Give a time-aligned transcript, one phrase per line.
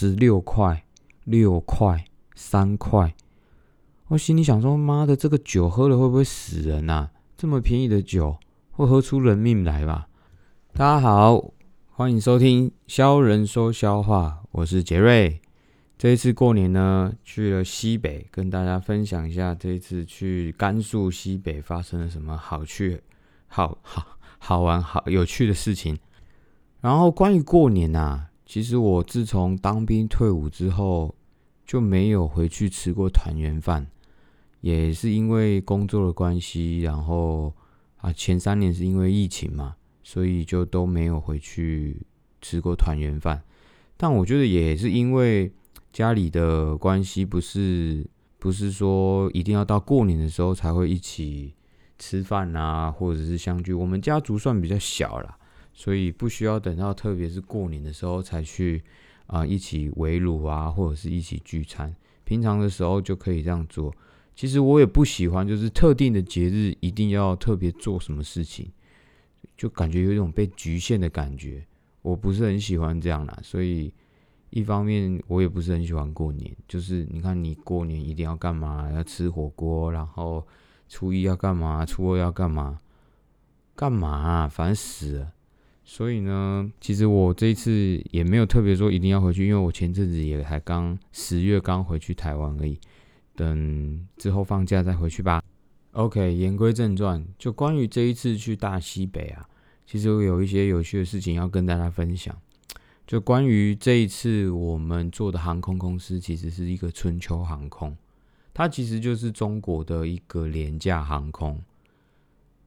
[0.00, 0.84] 十六块，
[1.24, 2.04] 六块，
[2.36, 3.16] 三块。
[4.06, 7.08] 我心里想说：妈的，这个酒喝了会不会死人呐？
[7.36, 8.38] 这么便宜的酒，
[8.70, 10.06] 会喝出人命来吧？
[10.72, 11.50] 大家好，
[11.90, 15.40] 欢迎收听肖人说笑话，我是杰瑞。
[15.98, 23.00] 这一次过年呢，去了西北，跟大家分享一下这一次去甘肃西北发生了什么好趣、
[23.48, 24.06] 好好
[24.38, 25.98] 好玩、好有趣的事情。
[26.80, 31.14] 然后关于过年呐，其实我自从当兵退伍之后，
[31.66, 33.86] 就没有回去吃过团圆饭。
[34.62, 37.54] 也是因为工作的关系，然后
[37.98, 42.00] 啊，前三年是因为疫情嘛，所以就都没有回去
[42.40, 43.40] 吃过团圆饭。
[43.98, 45.52] 但我觉得也是因为
[45.92, 48.04] 家里的关系，不是
[48.38, 51.54] 不是说一定要到过年的时候才会一起
[51.98, 53.72] 吃饭啊，或者是相聚。
[53.72, 55.37] 我们家族算比较小啦，
[55.78, 58.82] 所以不需要等到特别是过年的时候才去
[59.28, 61.94] 啊一起围炉啊，或者是一起聚餐。
[62.24, 63.94] 平常的时候就可以这样做。
[64.34, 68.68] 其实我也不喜欢，就是特定的节日一定要特别做什么事情，
[69.56, 71.64] 就感觉有一种被局限的感觉。
[72.02, 73.94] 我不是很喜欢这样啦，所以
[74.50, 76.52] 一方面我也不是很喜欢过年。
[76.66, 78.90] 就是你看，你过年一定要干嘛？
[78.90, 80.44] 要吃火锅，然后
[80.88, 81.86] 初一要干嘛？
[81.86, 82.80] 初二要干嘛？
[83.76, 84.48] 干嘛？
[84.48, 85.32] 烦死了！
[85.90, 92.78] 所以呢，其实我这一次也没有特别说一定要回去，因为我前阵子也才刚十月刚回去台湾而已。
[93.34, 95.42] 等之后放假再回去吧。
[95.92, 99.48] OK，言归正传，就关于这一次去大西北啊，
[99.86, 102.36] 其实我有一些有趣的事情要跟大家分享。
[103.06, 107.96] 就关于这一次我们做的航空公司，其实是一个春秋航空，
[108.52, 111.58] 它其实就是中国的一个廉价航空。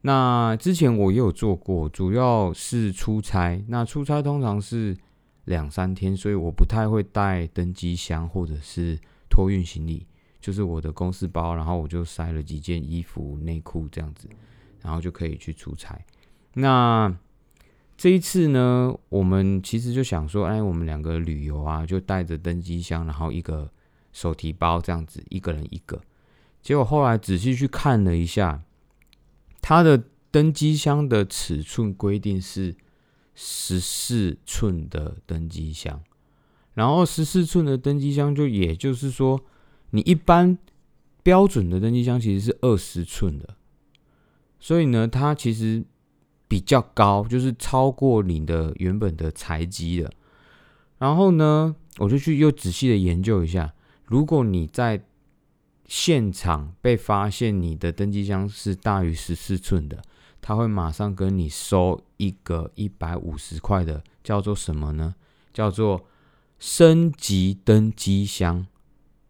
[0.01, 3.63] 那之前我也有做过，主要是出差。
[3.67, 4.97] 那出差通常是
[5.45, 10.05] 两三天，所以我不太会带登机箱或者是托运行李。
[10.39, 14.27] 就是我的公司包，然后我就塞了几件衣服、内裤这样子，
[14.81, 16.03] 然后就可以去出差。
[16.55, 17.15] 那
[17.95, 23.71] 这一次呢，我们其实就想说，哎，我们两个旅游啊，就带着登机箱，然后一个
[24.11, 26.01] 手提包这样子，一个人一个。
[26.63, 28.63] 结果后来仔细去看了一下，
[29.61, 32.75] 它的登机箱的尺寸规定是
[33.35, 36.01] 十四寸的登机箱，
[36.73, 39.41] 然后十四寸的登机箱就也就是说。
[39.93, 40.57] 你一般
[41.21, 43.57] 标准的登机箱其实是二十寸的，
[44.57, 45.83] 所以呢，它其实
[46.47, 50.09] 比较高，就是超过你的原本的材积了。
[50.97, 53.73] 然后呢，我就去又仔细的研究一下，
[54.05, 55.03] 如果你在
[55.91, 60.01] 现场被发现你的登机箱是大于十四寸的，
[60.41, 65.15] 他会马上跟你收一个一百五十块的，叫做什么呢？
[65.51, 66.07] 叫做
[66.57, 68.65] 升级登机箱。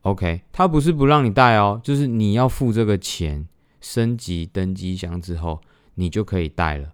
[0.01, 3.47] OK，他不是不让你带哦，就是你要付这个钱，
[3.79, 5.61] 升级登机箱之后，
[5.95, 6.93] 你就可以带了。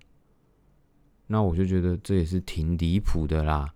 [1.28, 3.74] 那我就觉得这也是挺离谱的啦，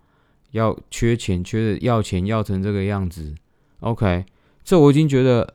[0.52, 3.36] 要缺钱缺的要钱要成这个样子。
[3.82, 4.26] OK，
[4.64, 5.54] 这我已经觉得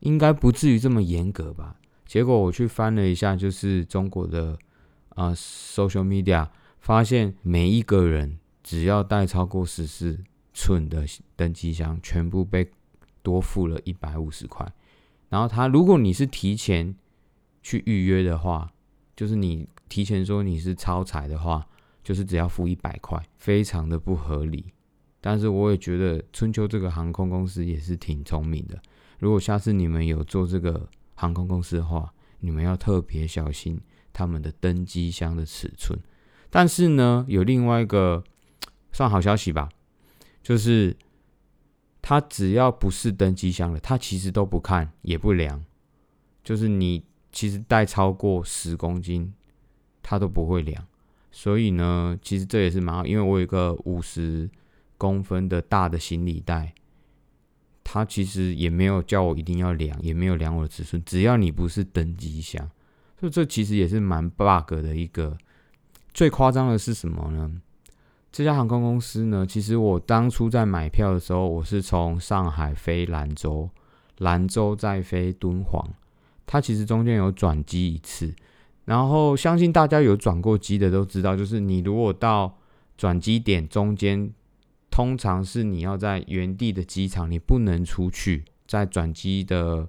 [0.00, 1.76] 应该不至于这么严格吧。
[2.06, 4.58] 结果我去翻了一下，就是中国的
[5.10, 6.48] 啊 social media，
[6.80, 10.18] 发现每一个人只要带超过十四
[10.54, 12.70] 寸的登机箱，全部被。
[13.22, 14.64] 多付了一百五十块，
[15.30, 16.94] 然后他如果你是提前
[17.60, 18.72] 去预约的话，
[19.16, 21.66] 就是你提前说你是超载的话，
[22.04, 24.66] 就是只要付一百块，非常的不合理。
[25.20, 28.80] 但是我也觉得春秋这个航空公司也是挺聪明的。
[29.18, 33.80] 如果下次你们有做这个航空公司的话，你们要特别小心
[34.12, 35.98] 他们的登机箱的尺寸。
[36.50, 38.22] 但是呢，有另外一个
[38.92, 39.68] 算好消息吧，
[40.42, 40.96] 就是。
[42.08, 45.64] 他只要不是登机箱了，他其实都不看也不量，
[46.44, 49.34] 就是你其实带超过十公斤，
[50.04, 50.86] 他都不会量。
[51.32, 54.48] 所以呢，其实这也是蛮好，因为我有一个五十
[54.96, 56.72] 公分的大的行李袋，
[57.88, 62.68] 他其实也没有叫我一定要量，也没有量我的尺寸，只要你不是登机箱，
[63.20, 65.38] 所以这其实也是蛮 bug 的一个。
[66.12, 67.48] 最夸张的是什么呢？
[68.32, 73.70] 这家航空公司呢，其实我当初在买票的时候，我是从上海飞兰州，
[74.18, 75.88] 兰州再飞敦煌，
[76.44, 78.34] 它其实中间有转机一次。
[78.84, 82.58] 然后相信大家有转过机的都知道，就是你如果到
[82.96, 84.28] 转机点中间，
[84.96, 89.86] 通常是你要在原地的机场，你不能出去，在转机的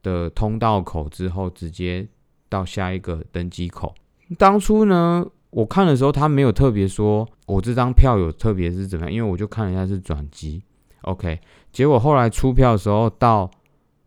[0.00, 2.06] 的通道口之后，直接
[2.48, 3.92] 到下一个登机口。
[4.38, 5.26] 当初呢？
[5.50, 10.62] 我看的时候，他没有特别说我这张票有特别是怎么样，因为我就看了一下是转机
[11.00, 11.40] ，OK。
[11.72, 13.50] 结果后来出票的时候，到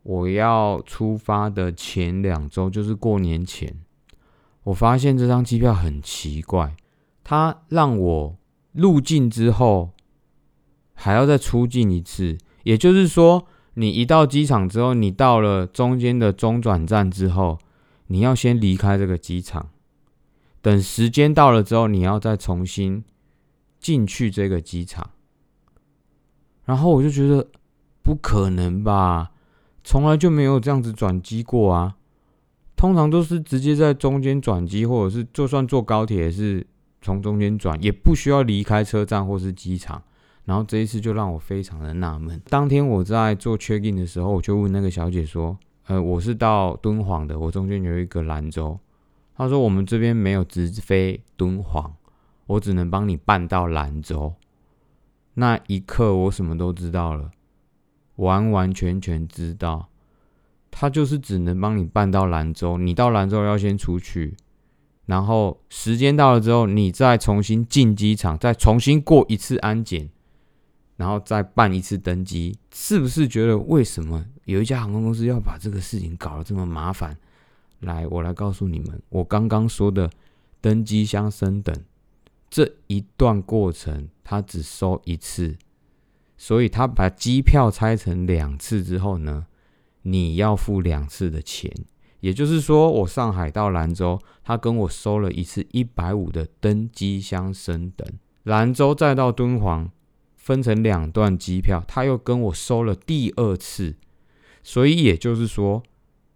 [0.04, 3.78] 我要出发的前两周，就是过年前，
[4.64, 6.74] 我发现这张机票很奇怪，
[7.22, 8.38] 他让我
[8.72, 9.92] 入境之后
[11.00, 13.46] 还要再出境一次，也就是说，
[13.76, 17.60] 你一到机场之后，你到了中间的中转站之后，
[18.08, 19.70] 你要先离开这个机场。
[20.60, 23.04] 等时间到了之后，你要再重新
[23.80, 25.12] 进去这个机场，
[26.66, 27.48] 然后我就觉得
[28.02, 29.32] 不可能吧，
[29.84, 31.96] 从来就没有这样子转机过啊。
[32.76, 36.66] 通常都是直接在中间转机，或者是就算坐高铁也是
[37.02, 40.04] 从中间转，也不需要离开车站或是机场。
[40.48, 42.42] 然后这一次就让我非常的纳闷。
[42.48, 48.80] 当天我在做 check in 的时候，我就问那个小姐说：“呃，我是到敦煌的，我中间有一个兰州。”
[49.36, 51.94] 她说：“我们这边没有直飞敦煌，
[52.46, 54.34] 我只能帮你办到兰州。”
[55.36, 57.32] 那一刻，我什么都知道了，
[58.16, 59.90] 完完全全知道，
[60.72, 62.78] 他就是只能帮你办到兰州。
[62.78, 64.38] 你到兰州要先出去，
[65.08, 70.10] 然后时间到了之后，你再重新进机场，再重新过一次安检，
[70.98, 72.58] 然后再办一次登机。
[72.74, 77.18] 是不是觉得为什么有一家航空公司要把这个事情搞得这么麻烦？
[77.80, 80.10] 来，我来告诉你们，我刚刚说的
[80.60, 81.74] 登机箱升等
[82.50, 85.56] 这一段过程，他只收一次，
[86.38, 89.46] 所以他把机票拆成两次之后呢，
[90.02, 91.72] 你要付两次的钱。
[92.20, 98.08] 也就是说，我上海到兰州，他跟我收了一次一百五的登机箱升等，
[98.42, 99.92] 兰州再到敦煌
[100.48, 103.96] 分成两段机票，他又跟我收了第二次，
[104.64, 105.84] 所以也就是说。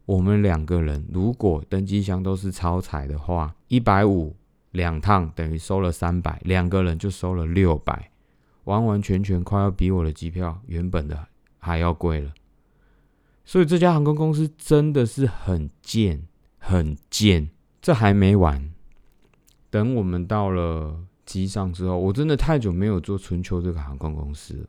[0.07, 4.35] 我们两个人如果登机箱都是超彩的话，一百五
[4.71, 8.11] 两趟等于收了三百，两个人就收了六百，
[8.65, 11.27] 完完全全快要比我的机票原本的
[11.59, 12.33] 还要贵了。
[13.45, 17.49] 所以这家航空公司真的是很贱，很贱。
[17.81, 18.73] 这还没完，
[19.69, 24.65] 等我们到了机上之后，我真的太久没有坐春秋这个航空公司了，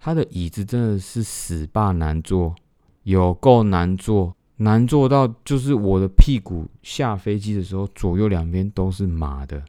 [0.00, 2.56] 它的椅子真的是死霸难坐，
[3.04, 4.34] 有够难坐。
[4.60, 9.62] 难坐到就是我的屁股下飞机的时候，左右两边都是麻的，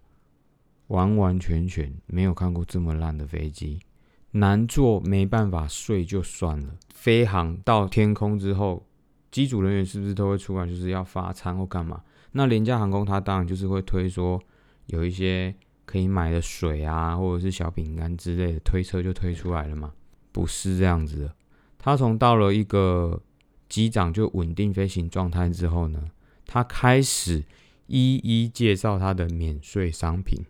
[0.87, 3.79] 完完全全没有看过这么烂的飞机。
[4.31, 8.83] 难坐没办法睡就算了，飞航到天空之后，
[9.29, 12.01] 机组人员是不是都会出来就是要发餐或干嘛？
[12.31, 14.41] 那廉价航空它当然就是会推说
[14.87, 15.55] 有一些
[15.89, 19.91] 可以买的水啊，或者是小饼干之类的推车就推出来了嘛？
[20.31, 21.33] 不是这样子的，
[21.79, 23.21] 他从到了一个。
[23.69, 26.09] 机长就稳定飞行状态之后呢，
[26.47, 27.43] 他开始
[27.85, 30.43] 一一介绍他的免税商品。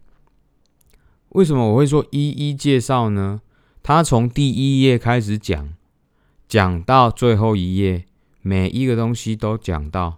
[1.35, 3.41] 为什么我会说一一介绍呢？
[3.83, 5.73] 他从第一页开始讲，
[6.47, 8.05] 讲到最后一页，
[8.41, 10.15] 每一个东西都讲到。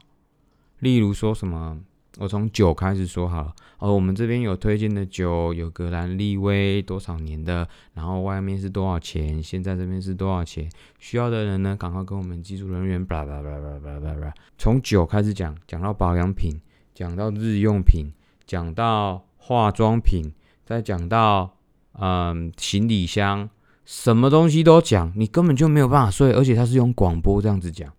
[0.77, 1.79] 例如说什么？
[2.17, 10.69] 我从酒开始说好了哦，我们这边有推荐的酒，有格兰利威多少年的，然后外面是多少钱，现在这边是多少钱？
[10.99, 16.59] 需要的人呢，赶快跟我们技术人员，巴拉巴拉巴拉巴拉巴拉，从酒开始讲，讲到保养品，
[16.93, 18.11] 讲到日用品，
[18.45, 20.33] 讲到化妆品，
[20.65, 21.55] 再讲到
[21.93, 23.49] 嗯行李箱，
[23.85, 27.91] 什么东西都讲，你根本就没有办法睡，而且他是用广播这样子讲，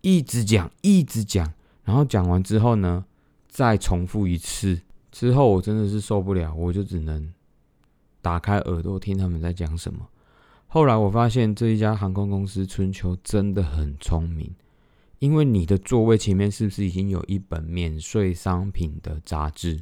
[0.00, 1.52] 一直讲，一直讲，
[1.84, 3.04] 然后讲完之后呢？
[3.50, 4.80] 再重复一次
[5.10, 7.34] 之后，我真的是受不了，我就只能
[8.22, 10.08] 打开耳朵听他们在讲什么。
[10.68, 14.54] 后来我发现这一家航空公司春秋真的很聪明，
[15.18, 19.80] 因为你的座位前面是不是已经有一本免税商品的杂志？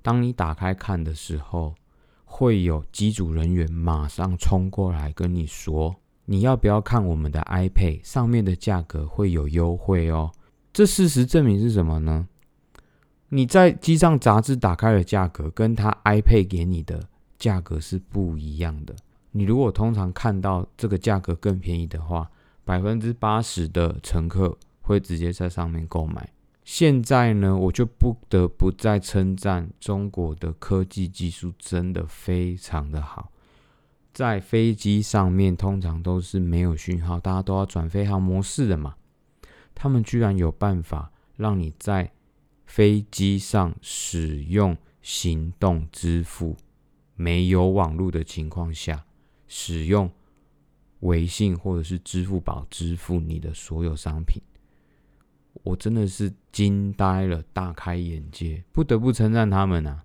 [0.00, 1.74] 当你打开看的时候，
[2.24, 10.32] 会有机组人员马上冲过来跟你说：“你要不要看我们的 iPad 上面的价格会有优惠哦？”
[10.72, 12.26] 这事实证明是什么呢？
[13.32, 17.08] 你在机上杂志打开的价格，跟他 iPad 给你的
[17.38, 18.94] 价格是不一样的。
[19.30, 22.28] 你如果通常看到这个价格更便宜的话，
[22.64, 26.28] 百分之八十的乘客会直接在上面购买。
[26.64, 33.30] 现在呢，我就不得不再称赞中国的科技技术真的非常的好。
[34.12, 38.96] 在飞机上面通常都是没有讯号，大家都要转飞行模式的嘛，
[39.72, 42.10] 他们居然有办法让你在
[42.70, 46.56] 飞机上使用行动支付，
[47.16, 49.04] 没有网络的情况下，
[49.48, 50.08] 使用
[51.00, 54.40] 微信或者是支付宝支付你的所有商品，
[55.64, 60.04] 我真的是惊呆了，大开眼界，不得不称赞他们啊！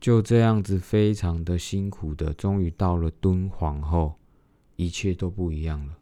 [0.00, 4.16] 就这样子，非常的辛苦的，终于到了敦煌后，
[4.74, 5.96] 一切都不一样了。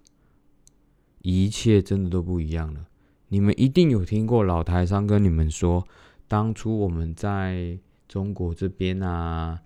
[1.20, 2.86] 一切真的都不一样了。
[3.28, 5.86] 你们一定有听过老台商跟你们说，
[6.28, 9.60] 当初我们在中国这边啊，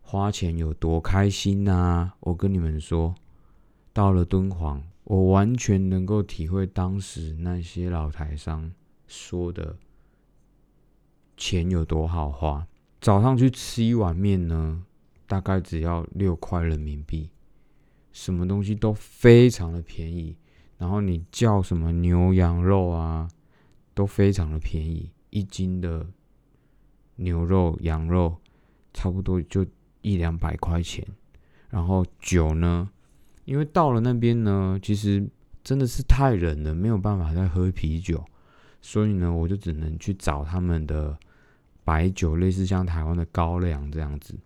[0.00, 2.12] 花钱有多开心呐！
[2.20, 3.14] 我跟你们说，
[3.92, 8.70] 到了敦煌，我完全能够体会当时那些老台商
[9.08, 9.76] 说的
[11.36, 12.66] 钱有多好花。
[13.00, 14.84] 早上去吃一碗面呢，
[15.26, 17.30] 大概只要六块人民币，
[18.12, 20.36] 什么东西都非常的便宜。
[20.82, 23.28] 然后你叫什么牛羊肉啊，
[23.94, 26.04] 都非常的便宜，一斤的
[27.14, 28.36] 牛肉、羊肉
[28.92, 29.64] 差不多就
[30.00, 31.06] 一两百块钱。
[31.70, 32.90] 然后酒呢，
[33.44, 35.24] 因为到了那边呢，其实
[35.62, 38.24] 真的是太冷了，没有办法再喝啤酒，
[38.80, 41.16] 所以呢，我就只能去找他们的。
[41.84, 44.36] 白酒类似像台湾的高粱这样子，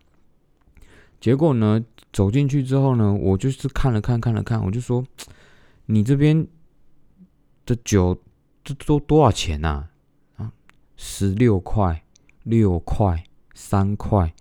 [1.20, 5.04] 结果呢，走进去之后呢，我就是看了看，看了看，我就说，
[5.86, 6.46] 你这边
[7.64, 8.22] 的酒
[8.62, 9.88] 这都多少钱呐？
[10.36, 10.52] 啊，
[10.96, 12.04] 十六块，
[12.42, 13.24] 六块，
[13.54, 14.34] 三块。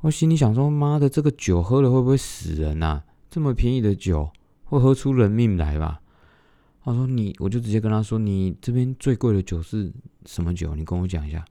[0.00, 3.02] 我心里想说，妈的，这个酒喝了会不会死人呐？
[3.30, 4.30] 这么便宜的酒，
[4.64, 6.00] 会喝出人命来吧？
[6.82, 9.92] 他说你，我就直接跟他说，你这边最贵的酒是
[10.24, 10.74] 什么酒？
[10.74, 11.44] 你跟我讲一下。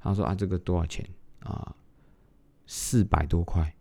[0.00, 1.04] 他说：“啊，这个多少钱
[1.40, 1.74] 啊？
[2.66, 3.74] 四百多块，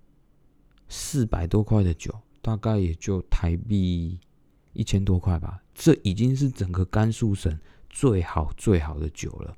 [0.89, 4.19] 四百多块的酒，大概也就台币
[4.77, 5.59] 一千多块吧。
[5.73, 9.55] 这已经是整个甘肃省最好最好的酒了。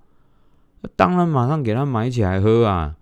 [0.96, 2.96] 当然，马上给他买起来喝啊！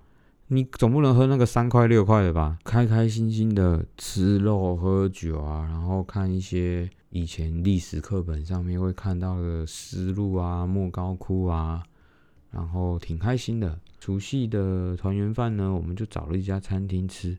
[0.48, 2.58] 你总不能喝那个三块六块的吧？
[2.64, 11.84] 开开心心的吃肉喝酒啊，然后看一些以前历史课本上面会看到的丝路啊、莫高窟啊。”
[12.50, 17.38] 然后挺开心的，除夕的团圆饭呢，我们就找了一家餐厅吃。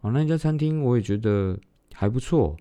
[0.00, 1.56] 哦，那家餐厅我也觉得
[1.94, 2.56] 还不错，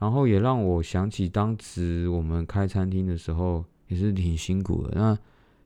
[0.00, 4.92] 然后也让我想起当时我们开餐厅的时候也是挺辛苦的。
[4.96, 5.16] 那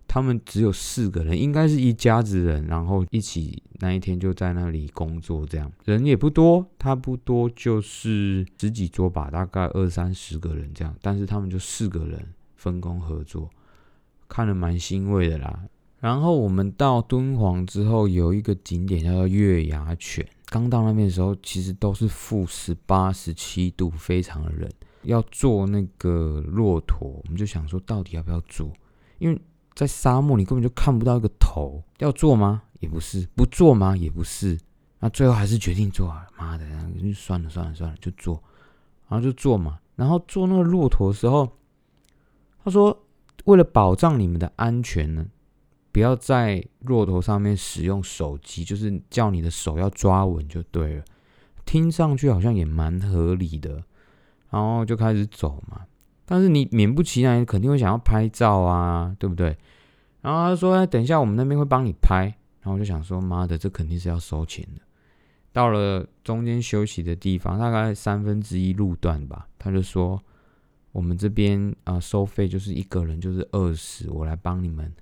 [0.06, 12.22] 他们只有四个人，应该是一家子人，然后一起那一天就在那里工作，这样人也不多，他不多就是十几桌吧，大概二三十个人这样，但是他们就四个人
[12.56, 13.48] 分工合作。
[14.28, 15.64] 看了蛮欣慰的啦。
[16.04, 20.22] 然后我们到敦煌之后，有一个景点叫做月牙泉。
[20.50, 24.70] 刚到那边的时候，其实都是负十八、十七度，非常的冷。
[25.04, 28.70] 要坐那个骆驼，我们就想说，到底要不要坐？
[29.16, 29.40] 因为
[29.74, 31.82] 在沙漠，你根本就看不到一个头。
[31.96, 32.64] 要坐吗？
[32.80, 33.26] 也不是。
[33.34, 33.96] 不坐吗？
[33.96, 34.58] 也不是。
[34.98, 36.26] 那最后还是决定坐啊。
[36.36, 36.66] 妈的，
[37.14, 38.34] 算了算了算了，就坐。
[39.08, 39.78] 然后就坐嘛。
[39.96, 41.50] 然后坐那个骆驼的时候，
[42.62, 43.00] 他说。
[43.46, 45.26] 为了保障你们的安全呢，
[45.94, 51.04] 不要在骆驼上面使用手机，就是叫你的手要抓稳就对了。
[51.64, 53.80] 听上去好像也蛮合理的，
[54.50, 55.82] 然后就开始走嘛。
[56.26, 59.56] 但是你勉不其然肯定会想要拍照啊，对不对？
[60.20, 62.24] 然后他说：“等一下，我们那边会帮你拍。”
[62.60, 64.82] 然后我就想说：“妈的，这肯定是要收钱的。”
[65.54, 70.20] 到了中间休息的地方，大概三分之一路段吧，他就说。
[70.92, 74.94] 我们这边啊，收费就是一个人就是二十，我来帮你们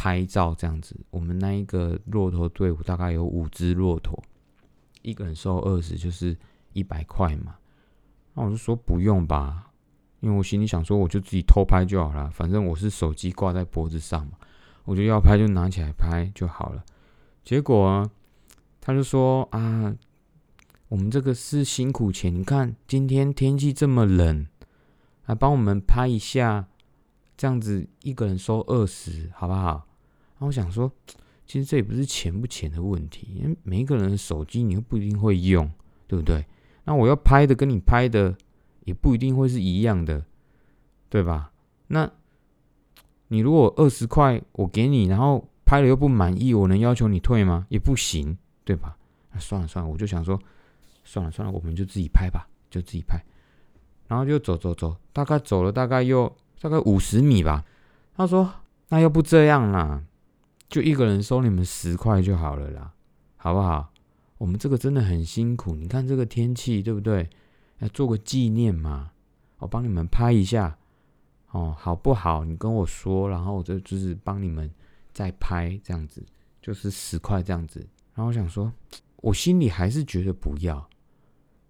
[0.00, 0.98] 拍照这样子。
[1.10, 4.18] 我们那一个骆驼队伍大概有五只骆驼，
[5.02, 6.34] 一个人收二十，就是
[6.72, 7.56] 一百块嘛。
[8.32, 9.70] 那我就说不用吧，
[10.20, 14.38] 因为我心里想说，我就自己偷拍就好了，反正我是手机挂在脖子上嘛，
[14.86, 16.82] 我就要拍就拿起来拍就好了。
[17.44, 18.10] 结果
[18.80, 19.94] 他就说啊，
[20.88, 24.46] 我们这个是辛苦钱，你看今天天气这么冷。
[25.26, 26.66] 来帮我们拍一下，
[27.36, 29.86] 这样子一个人收二十，好不好？
[30.40, 30.90] 然后我想说，
[31.44, 35.70] 其实这也不是钱不钱的问题，因为每一个人的手机你又不一定会用，
[36.08, 36.42] 对不对？
[36.84, 38.34] 那我要拍的跟你拍的
[38.84, 40.24] 也不一定会是一样的，
[41.10, 41.52] 对吧？
[41.88, 42.10] 那
[43.28, 47.66] 你如果二十块我给你，然后拍了又不满意，我能要求你退吗？
[47.68, 48.96] 也不行，对吧？
[49.32, 50.40] 那算了算了，我就想说，
[51.04, 53.22] 算了算了，我们就自己拍吧，就自己拍。
[54.08, 57.64] 然后就走走走，大概走了大概又大概五十米吧。
[58.16, 58.52] 他说
[58.90, 60.02] ：“那要不这样啦，
[60.70, 62.90] 就一个人收你们十块就好了啦，
[63.36, 63.92] 好不好？
[64.38, 67.28] 我们这个真的很辛苦，你看这个天气对不对？
[67.80, 69.10] 要做个纪念嘛，
[69.58, 70.78] 我帮你们拍一下
[71.50, 72.44] 哦，好不好？
[72.44, 74.70] 你跟我说，然后我就就是帮你们
[75.12, 76.24] 再拍这样子，
[76.62, 77.80] 就是十块这样子。
[78.14, 78.72] 然后我想说，
[79.16, 80.88] 我心里还是觉得不要，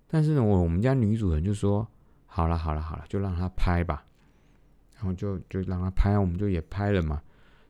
[0.07, 1.85] 但是呢，我我们家女主人就说。”
[2.33, 4.04] 好了好了好了，就让他拍吧，
[4.95, 7.21] 然后就就让他拍，我们就也拍了嘛。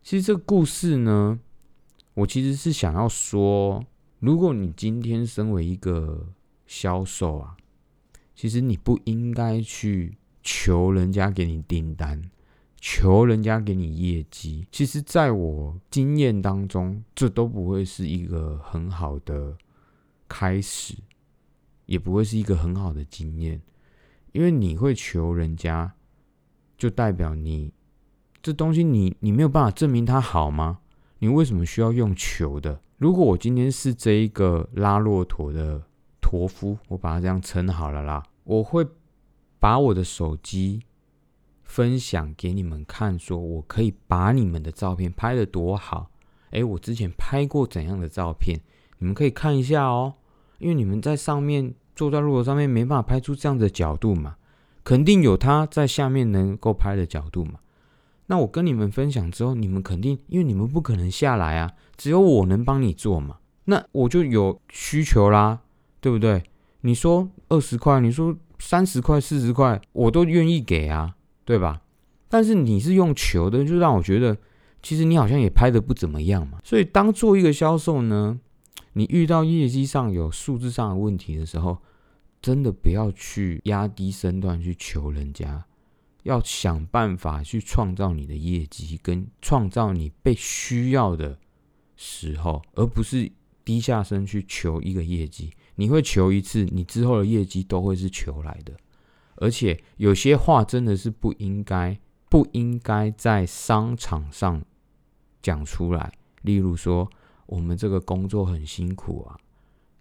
[0.02, 1.38] 其实这个故事呢，
[2.14, 3.85] 我其实是想要说，
[4.19, 6.28] 如果你今天身为一个
[6.66, 7.57] 销售啊，
[8.35, 12.30] 其实你不应该去求人家给你订单，
[12.78, 14.66] 求人家给你业绩。
[14.73, 19.57] 其实，在我经验当中，这都不会是一个很好的
[20.26, 20.95] 开始，
[21.85, 23.61] 也不会是一个很好的经验，
[24.33, 25.92] 因为你会求人家，
[26.78, 27.71] 就代表你
[28.42, 30.78] 这东西你你没有办法证明它好吗？
[31.18, 32.80] 你为什么需要用球的？
[32.97, 35.82] 如果我今天是这一个拉骆驼的
[36.20, 38.87] 驼夫，我把它这样称好了啦，我会
[39.59, 40.80] 把我的手机
[41.62, 46.11] 分享给你们看，说我可以把你们的照片拍的多好。
[46.50, 48.59] 诶，我之前拍过怎样的照片，
[48.99, 50.14] 你们可以看一下哦。
[50.59, 54.37] 因为你们在上面坐在骆驼上面没办法拍出这样的角度嘛，
[54.82, 57.61] 肯定有他在下面能够拍的角度嘛。
[58.30, 63.38] 那我跟你们分享之后，你们肯定因为你们不可能下来啊，只有我能帮你做嘛。
[63.64, 65.58] 那我就有需求啦，
[66.00, 66.44] 对不对？
[66.82, 71.82] 你说二十块，你说三十块、四十块，我都愿意给啊，对吧？
[72.28, 74.38] 但是你是用求的，就让我觉得
[74.80, 76.60] 其实你好像也拍的不怎么样嘛。
[76.62, 78.38] 所以当做一个销售呢，
[78.92, 81.78] 你遇到业绩上有数字上的问题的时候，
[82.40, 85.64] 真的不要去压低身段去求人家。
[86.22, 91.38] 要想办法去创造你的业绩，跟创造你被需要的
[91.96, 93.30] 时候，而不是
[93.64, 95.50] 低下身去求一个业绩。
[95.76, 98.74] 你会求一次，你之后的业绩都会是求来的。
[99.36, 101.98] 而且有些话真的是不应该，
[102.28, 104.62] 不应该在商场上
[105.40, 106.12] 讲出来。
[106.42, 107.10] 例如说，
[107.46, 109.38] 我们这个工作很辛苦啊，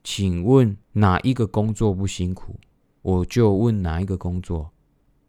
[0.03, 2.59] 请问哪一个工作不辛苦？
[3.01, 4.71] 我就问哪一个工作，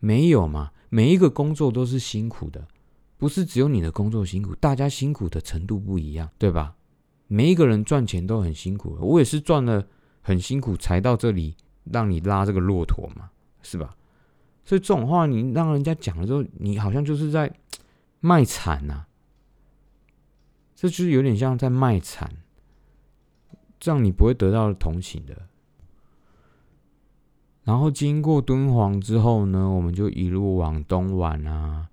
[0.00, 0.72] 没有嘛？
[0.90, 2.68] 每一个工作都是辛苦的，
[3.16, 6.74] 不是只有你的工作辛苦，大家辛苦的程度不一样，对吧？
[7.28, 9.86] 每一个人赚钱都很辛苦，我也是赚了
[10.20, 13.30] 很辛苦才到这里，让你拉这个骆驼嘛，
[13.62, 13.96] 是吧？
[14.64, 17.52] 所以这种话你让人家讲了之后，你好像就是在
[18.18, 19.04] 卖惨呐，
[20.74, 22.28] 这就是有点像在卖惨，
[23.78, 25.46] 这样你不会得到同情的。
[27.64, 31.86] 然后经过敦煌之后呢，我们就一路往东莞啊，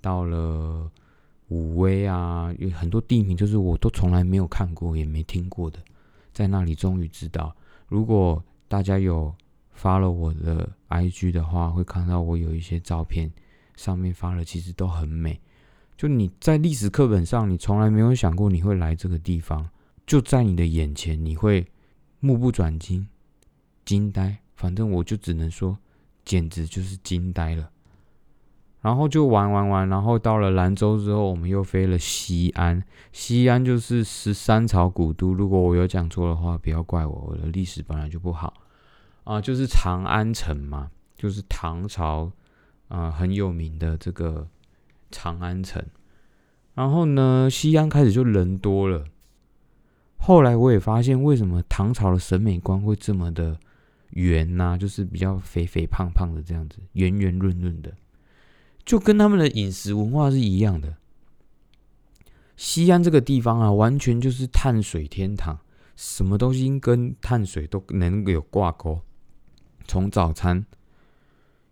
[0.00, 0.90] 到了
[1.48, 5.78] 武威啊，有很多地名就是我都从来没有看过也没听过的，
[6.32, 7.54] 在那里终于知道。
[7.88, 9.34] 如果大家有
[9.72, 13.30] 发了我的 IG 的话，会看到我有一些照片，
[13.76, 15.40] 上面发了其实都很美。
[15.96, 19.68] 就你在历史课本上，你从来没有想过你会来这个地方，
[20.06, 21.66] 就在你的眼前，你会
[22.20, 23.08] 目不转睛，
[23.84, 24.38] 惊呆。
[24.58, 25.78] 反正我就只能说，
[26.24, 27.70] 简直就是惊呆了。
[28.80, 32.82] 然后就玩玩玩，然后到了兰州之后，我们又飞了西安。
[33.12, 38.52] 西安就是十三朝古都，如果我有讲错的话，不要怪我，我的历史本来就不好
[39.22, 39.40] 啊。
[39.40, 42.32] 就是长安城嘛，就是唐朝
[42.88, 44.48] 啊很有名的这个
[45.12, 45.80] 长安城。
[46.74, 49.04] 然后呢，西安开始就人多了。
[50.18, 53.56] 后来我也发现，为什么唐朝的审美观会这么的。
[54.10, 57.94] 圆呐，就是比较肥肥胖胖的这样子，圆圆润润的，
[58.84, 60.96] 就跟他们的饮食文化是一样的。
[62.56, 65.58] 西安这个地方啊，完全就是碳水天堂，
[65.94, 69.00] 什么东西跟碳水都能有挂钩。
[69.86, 70.66] 从早餐，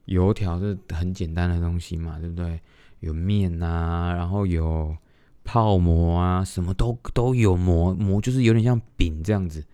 [0.05, 2.61] 油条是很简单的东西嘛，对不对？
[3.01, 4.97] 有面啊，然后有
[5.45, 9.65] 泡馍啊，什么都都有馍，馍就是有点像饼这样子。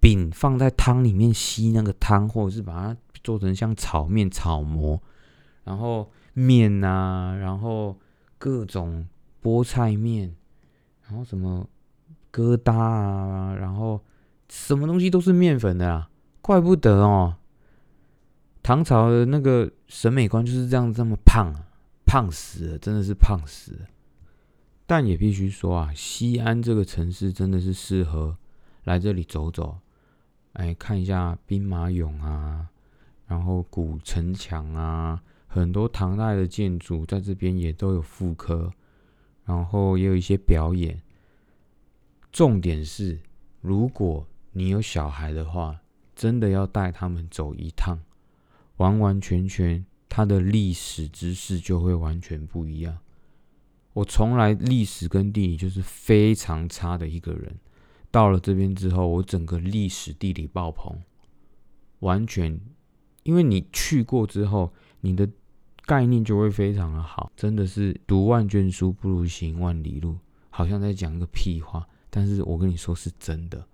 [0.00, 5.02] 饼放在汤里面吸那个汤，或者是把它做成像炒面、炒馍，
[5.64, 7.98] 然后面啊，然后
[8.38, 9.06] 各种
[9.42, 10.34] 菠菜面，
[11.08, 11.68] 然后什么
[12.32, 14.00] 疙瘩啊，然后
[14.48, 16.08] 什么东西都是面粉的啦，
[16.40, 17.34] 怪不得哦，
[18.62, 21.52] 唐朝的那个审美观就是这样，这么胖，
[22.06, 23.86] 胖死了，真的是胖死了。
[24.86, 28.38] 但也必须说啊，西安这个城市真的是适合
[28.84, 29.76] 来这里走走。
[30.58, 32.66] 哎，看一下兵马俑啊，
[33.28, 38.72] 然后古城墙啊，很多唐代的建筑在这边也都有复刻，
[39.44, 41.00] 然后也有一些表演。
[42.32, 43.20] 重点是，
[43.60, 45.78] 如果你有小孩的话，
[46.16, 48.00] 真的要带他们走一趟，
[48.78, 52.98] 完完全全他的历史知识就会完全不一样。
[53.92, 57.56] 我从来历史跟地理就是非常差的一个人。
[58.10, 60.98] 到了这边之后，我整个历史地理爆棚，
[62.00, 62.58] 完全，
[63.22, 65.28] 因为你去过之后，你的
[65.84, 70.16] 概念就会非常的好，真的是读万卷书不如行万里路，
[70.50, 73.66] 好像在讲个屁话，但是我跟你说是真的，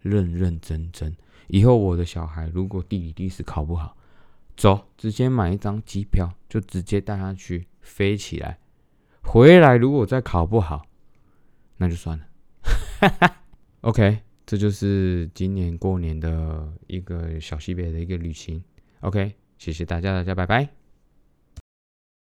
[0.00, 1.16] 认认真真。
[1.46, 3.96] 以后我的小孩如果地理历史考不好，
[4.56, 8.58] 走，直接买一张机票，就直接带他去飞起来。
[9.22, 10.84] 回来如果再考不好，
[11.76, 12.26] 那就算了。
[13.82, 18.62] OK，这就是今年过年的一个小西北的一个旅行。
[19.00, 20.77] OK，谢谢大家，大家拜拜。